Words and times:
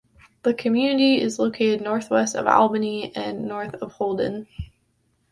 The 0.41 0.55
community 0.55 1.21
is 1.21 1.37
located 1.37 1.79
northwest 1.79 2.35
of 2.35 2.47
Albany 2.47 3.15
and 3.15 3.45
north 3.47 3.75
of 3.75 3.91
Holden. 3.91 4.47